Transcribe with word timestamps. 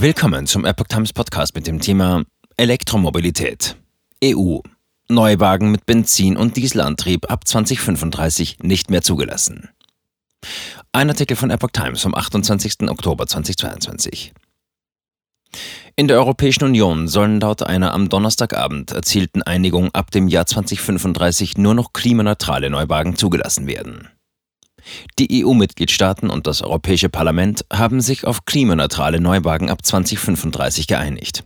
Willkommen 0.00 0.46
zum 0.46 0.64
Epoch 0.64 0.86
Times 0.86 1.12
Podcast 1.12 1.56
mit 1.56 1.66
dem 1.66 1.80
Thema 1.80 2.22
Elektromobilität. 2.56 3.74
EU. 4.22 4.60
Neuwagen 5.08 5.72
mit 5.72 5.86
Benzin- 5.86 6.36
und 6.36 6.56
Dieselantrieb 6.56 7.28
ab 7.28 7.48
2035 7.48 8.58
nicht 8.62 8.90
mehr 8.90 9.02
zugelassen. 9.02 9.70
Ein 10.92 11.08
Artikel 11.08 11.36
von 11.36 11.50
Epoch 11.50 11.70
Times 11.72 12.00
vom 12.00 12.14
28. 12.14 12.88
Oktober 12.88 13.26
2022. 13.26 14.32
In 15.96 16.06
der 16.06 16.18
Europäischen 16.18 16.62
Union 16.62 17.08
sollen 17.08 17.40
laut 17.40 17.64
einer 17.64 17.92
am 17.92 18.08
Donnerstagabend 18.08 18.92
erzielten 18.92 19.42
Einigung 19.42 19.92
ab 19.94 20.12
dem 20.12 20.28
Jahr 20.28 20.46
2035 20.46 21.58
nur 21.58 21.74
noch 21.74 21.92
klimaneutrale 21.92 22.70
Neuwagen 22.70 23.16
zugelassen 23.16 23.66
werden. 23.66 24.08
Die 25.18 25.44
EU-Mitgliedstaaten 25.44 26.30
und 26.30 26.46
das 26.46 26.62
Europäische 26.62 27.08
Parlament 27.08 27.64
haben 27.72 28.00
sich 28.00 28.24
auf 28.24 28.44
klimaneutrale 28.44 29.20
Neuwagen 29.20 29.70
ab 29.70 29.84
2035 29.84 30.86
geeinigt. 30.86 31.44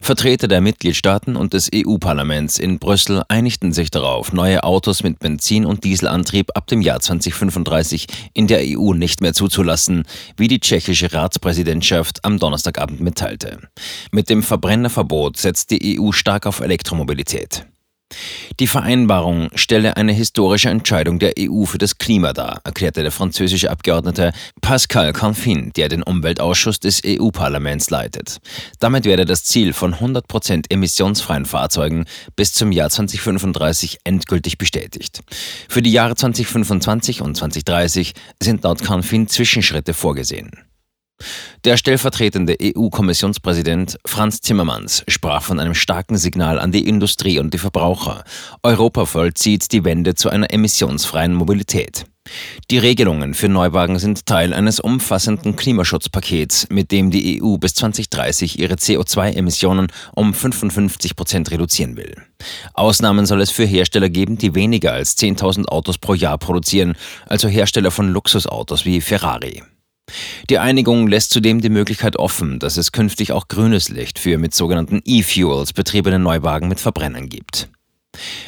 Vertreter 0.00 0.48
der 0.48 0.60
Mitgliedstaaten 0.60 1.36
und 1.36 1.52
des 1.52 1.68
EU-Parlaments 1.74 2.58
in 2.58 2.78
Brüssel 2.78 3.22
einigten 3.28 3.72
sich 3.72 3.90
darauf, 3.90 4.32
neue 4.32 4.64
Autos 4.64 5.02
mit 5.02 5.18
Benzin- 5.18 5.66
und 5.66 5.84
Dieselantrieb 5.84 6.50
ab 6.54 6.66
dem 6.66 6.80
Jahr 6.80 7.00
2035 7.00 8.06
in 8.32 8.46
der 8.46 8.60
EU 8.62 8.94
nicht 8.94 9.20
mehr 9.20 9.34
zuzulassen, 9.34 10.04
wie 10.36 10.48
die 10.48 10.60
tschechische 10.60 11.12
Ratspräsidentschaft 11.12 12.24
am 12.24 12.38
Donnerstagabend 12.38 13.00
mitteilte. 13.00 13.58
Mit 14.10 14.30
dem 14.30 14.42
Verbrennerverbot 14.42 15.36
setzt 15.36 15.70
die 15.70 16.00
EU 16.00 16.12
stark 16.12 16.46
auf 16.46 16.60
Elektromobilität. 16.60 17.66
Die 18.60 18.66
Vereinbarung 18.66 19.50
stelle 19.54 19.96
eine 19.96 20.12
historische 20.12 20.68
Entscheidung 20.68 21.18
der 21.18 21.34
EU 21.38 21.64
für 21.64 21.78
das 21.78 21.98
Klima 21.98 22.32
dar, 22.32 22.60
erklärte 22.64 23.02
der 23.02 23.12
französische 23.12 23.70
Abgeordnete 23.70 24.32
Pascal 24.60 25.12
Canfin, 25.12 25.72
der 25.76 25.88
den 25.88 26.02
Umweltausschuss 26.02 26.80
des 26.80 27.02
EU-Parlaments 27.06 27.90
leitet. 27.90 28.38
Damit 28.80 29.04
werde 29.04 29.24
das 29.24 29.44
Ziel 29.44 29.72
von 29.72 29.94
100% 29.94 30.66
emissionsfreien 30.70 31.46
Fahrzeugen 31.46 32.06
bis 32.34 32.52
zum 32.52 32.72
Jahr 32.72 32.90
2035 32.90 33.98
endgültig 34.04 34.58
bestätigt. 34.58 35.20
Für 35.68 35.82
die 35.82 35.92
Jahre 35.92 36.16
2025 36.16 37.22
und 37.22 37.36
2030 37.36 38.14
sind 38.42 38.64
laut 38.64 38.82
Canfin 38.82 39.28
Zwischenschritte 39.28 39.94
vorgesehen. 39.94 40.67
Der 41.64 41.76
stellvertretende 41.76 42.56
EU-Kommissionspräsident 42.62 43.98
Franz 44.06 44.40
Timmermans 44.40 45.04
sprach 45.08 45.42
von 45.42 45.58
einem 45.58 45.74
starken 45.74 46.16
Signal 46.16 46.58
an 46.58 46.72
die 46.72 46.88
Industrie 46.88 47.38
und 47.38 47.52
die 47.52 47.58
Verbraucher. 47.58 48.24
Europa 48.62 49.04
vollzieht 49.06 49.72
die 49.72 49.84
Wende 49.84 50.14
zu 50.14 50.30
einer 50.30 50.52
emissionsfreien 50.52 51.34
Mobilität. 51.34 52.04
Die 52.70 52.78
Regelungen 52.78 53.34
für 53.34 53.48
Neuwagen 53.48 53.98
sind 53.98 54.26
Teil 54.26 54.52
eines 54.52 54.80
umfassenden 54.80 55.56
Klimaschutzpakets, 55.56 56.68
mit 56.70 56.92
dem 56.92 57.10
die 57.10 57.42
EU 57.42 57.56
bis 57.56 57.74
2030 57.74 58.58
ihre 58.58 58.74
CO2-Emissionen 58.74 59.88
um 60.14 60.34
55 60.34 61.16
Prozent 61.16 61.50
reduzieren 61.50 61.96
will. 61.96 62.14
Ausnahmen 62.74 63.26
soll 63.26 63.40
es 63.40 63.50
für 63.50 63.64
Hersteller 63.64 64.10
geben, 64.10 64.38
die 64.38 64.54
weniger 64.54 64.92
als 64.92 65.16
10.000 65.16 65.66
Autos 65.66 65.98
pro 65.98 66.14
Jahr 66.14 66.38
produzieren, 66.38 66.94
also 67.26 67.48
Hersteller 67.48 67.90
von 67.90 68.12
Luxusautos 68.12 68.84
wie 68.84 69.00
Ferrari. 69.00 69.62
Die 70.50 70.58
Einigung 70.58 71.08
lässt 71.08 71.30
zudem 71.30 71.60
die 71.60 71.68
Möglichkeit 71.68 72.16
offen, 72.16 72.58
dass 72.58 72.76
es 72.76 72.92
künftig 72.92 73.32
auch 73.32 73.48
grünes 73.48 73.88
Licht 73.88 74.18
für 74.18 74.38
mit 74.38 74.54
sogenannten 74.54 75.02
E-Fuels 75.04 75.72
betriebene 75.72 76.18
Neuwagen 76.18 76.68
mit 76.68 76.80
Verbrennern 76.80 77.28
gibt. 77.28 77.68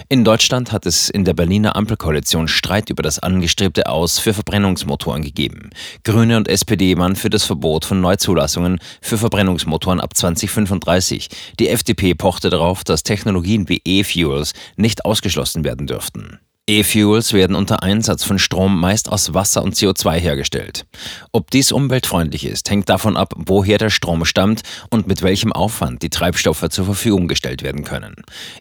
In 0.08 0.24
Deutschland 0.24 0.72
hat 0.72 0.86
es 0.86 1.08
in 1.10 1.24
der 1.24 1.34
Berliner 1.34 1.76
Ampelkoalition 1.76 2.48
Streit 2.48 2.90
über 2.90 3.02
das 3.02 3.18
angestrebte 3.18 3.86
Aus 3.88 4.18
für 4.18 4.34
Verbrennungsmotoren 4.34 5.22
gegeben. 5.22 5.70
Grüne 6.02 6.36
und 6.36 6.48
SPD 6.48 6.96
waren 6.96 7.16
für 7.16 7.30
das 7.30 7.44
Verbot 7.44 7.84
von 7.84 8.00
Neuzulassungen 8.00 8.80
für 9.00 9.18
Verbrennungsmotoren 9.18 10.00
ab 10.00 10.16
2035. 10.16 11.28
Die 11.58 11.68
FDP 11.68 12.14
pochte 12.14 12.50
darauf, 12.50 12.84
dass 12.84 13.02
Technologien 13.02 13.68
wie 13.68 13.82
E-Fuels 13.84 14.54
nicht 14.76 15.04
ausgeschlossen 15.04 15.62
werden 15.62 15.86
dürften. 15.86 16.40
E-Fuels 16.70 17.32
werden 17.32 17.56
unter 17.56 17.82
Einsatz 17.82 18.22
von 18.22 18.38
Strom 18.38 18.78
meist 18.78 19.08
aus 19.08 19.34
Wasser 19.34 19.64
und 19.64 19.74
CO2 19.74 20.12
hergestellt. 20.20 20.86
Ob 21.32 21.50
dies 21.50 21.72
umweltfreundlich 21.72 22.46
ist, 22.46 22.70
hängt 22.70 22.88
davon 22.88 23.16
ab, 23.16 23.34
woher 23.36 23.76
der 23.76 23.90
Strom 23.90 24.24
stammt 24.24 24.62
und 24.88 25.08
mit 25.08 25.22
welchem 25.22 25.52
Aufwand 25.52 26.00
die 26.04 26.10
Treibstoffe 26.10 26.68
zur 26.68 26.84
Verfügung 26.84 27.26
gestellt 27.26 27.64
werden 27.64 27.82
können. 27.82 28.14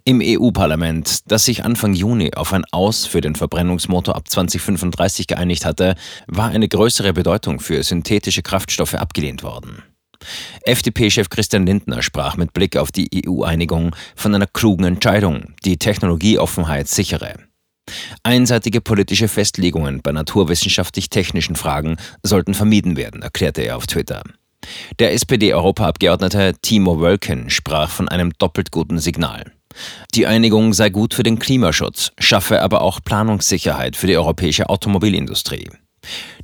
Im 0.06 0.24
EU-Parlament, 0.24 1.32
das 1.32 1.46
sich 1.46 1.64
Anfang 1.64 1.94
Juni 1.94 2.34
auf 2.34 2.52
ein 2.52 2.66
Aus 2.72 3.06
für 3.06 3.22
den 3.22 3.36
Verbrennungsmotor 3.36 4.16
ab 4.16 4.28
2035 4.28 5.28
geeinigt 5.28 5.64
hatte, 5.64 5.94
war 6.26 6.50
eine 6.50 6.68
größere 6.68 7.14
Bedeutung 7.14 7.60
für 7.60 7.84
synthetische 7.84 8.42
Kraftstoffe 8.42 8.96
abgelehnt 8.96 9.44
worden. 9.44 9.84
FDP-Chef 10.64 11.30
Christian 11.30 11.68
Lindner 11.68 12.02
sprach 12.02 12.38
mit 12.38 12.54
Blick 12.54 12.76
auf 12.76 12.92
die 12.92 13.24
EU-Einigung 13.28 13.96
von 14.16 14.34
einer 14.34 14.48
klugen 14.48 14.86
Entscheidung, 14.86 15.54
die 15.64 15.78
Technologieoffenheit 15.78 16.88
sichere. 16.88 17.49
Einseitige 18.24 18.82
politische 18.82 19.28
Festlegungen 19.28 20.02
bei 20.02 20.12
naturwissenschaftlich-technischen 20.12 21.56
Fragen 21.56 21.98
sollten 22.24 22.54
vermieden 22.54 22.98
werden, 22.98 23.22
erklärte 23.22 23.62
er 23.62 23.78
auf 23.78 23.88
Twitter. 23.88 24.24
Der 25.00 25.14
SPD-Europaabgeordnete 25.14 26.54
Timo 26.62 27.00
Wölken 27.00 27.50
sprach 27.50 27.90
von 27.90 28.10
einem 28.10 28.34
doppelt 28.38 28.72
guten 28.72 29.00
Signal. 29.00 29.52
Die 30.16 30.28
Einigung 30.28 30.74
sei 30.74 30.90
gut 30.90 31.14
für 31.14 31.24
den 31.24 31.40
Klimaschutz, 31.40 32.12
schaffe 32.20 32.62
aber 32.62 32.82
auch 32.82 33.00
Planungssicherheit 33.04 33.96
für 33.96 34.08
die 34.08 34.18
europäische 34.18 34.70
Automobilindustrie. 34.70 35.70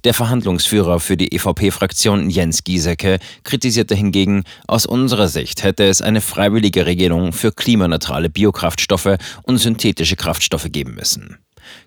Der 0.03 0.13
Verhandlungsführer 0.13 0.99
für 0.99 1.17
die 1.17 1.33
EVP-Fraktion 1.33 2.29
Jens 2.29 2.63
Giesecke 2.63 3.19
kritisierte 3.43 3.95
hingegen, 3.95 4.43
aus 4.67 4.85
unserer 4.85 5.27
Sicht 5.27 5.63
hätte 5.63 5.85
es 5.85 6.01
eine 6.01 6.21
freiwillige 6.21 6.85
Regelung 6.85 7.33
für 7.33 7.51
klimaneutrale 7.51 8.29
Biokraftstoffe 8.29 9.17
und 9.43 9.57
synthetische 9.57 10.16
Kraftstoffe 10.16 10.67
geben 10.71 10.95
müssen. 10.95 11.39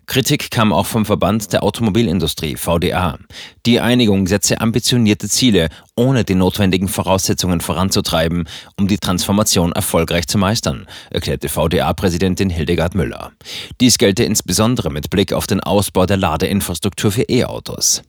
Kritik 0.07 0.51
kam 0.51 0.73
auch 0.73 0.87
vom 0.87 1.05
Verband 1.05 1.53
der 1.53 1.63
Automobilindustrie 1.63 2.57
VDA. 2.57 3.19
Die 3.67 3.81
Einigung 3.81 4.27
setze 4.27 4.61
ambitionierte 4.61 5.29
Ziele, 5.29 5.69
ohne 5.97 6.25
die 6.25 6.35
notwendigen 6.35 6.89
Voraussetzungen 6.89 7.61
voranzutreiben, 7.61 8.49
um 8.77 8.89
die 8.89 8.99
Transformation 8.99 9.73
erfolgreich 9.73 10.27
zu 10.27 10.39
meistern, 10.39 10.87
erklärte 11.11 11.49
VDA-Präsidentin 11.49 12.51
Hildegard 12.51 12.95
Müller. 12.95 13.33
Dies 13.81 13.99
gelte 13.99 14.25
insbesondere 14.25 14.91
mit 14.91 15.11
Blick 15.11 15.33
auf 15.33 15.47
den 15.47 15.61
Ausbau 15.61 16.07
der 16.07 16.17
Ladeinfrastruktur 16.17 17.13
für 17.13 17.29
E-Autos. 17.29 18.03